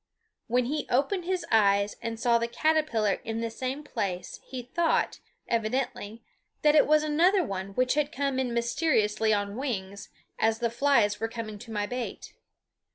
When 0.47 0.65
he 0.65 0.87
opened 0.89 1.25
his 1.25 1.45
eyes 1.51 1.95
and 2.01 2.19
saw 2.19 2.39
the 2.39 2.47
caterpillar 2.47 3.21
in 3.23 3.39
the 3.39 3.51
same 3.51 3.83
place, 3.83 4.39
he 4.43 4.63
thought, 4.63 5.19
evidently, 5.47 6.23
that 6.63 6.73
it 6.73 6.87
was 6.87 7.03
another 7.03 7.43
one 7.43 7.75
which 7.75 7.93
had 7.93 8.11
come 8.11 8.39
in 8.39 8.51
mysteriously 8.51 9.31
on 9.31 9.57
wings, 9.57 10.09
as 10.39 10.57
the 10.57 10.71
flies 10.71 11.19
were 11.19 11.27
coming 11.27 11.59
to 11.59 11.71
my 11.71 11.85
bait. 11.85 12.33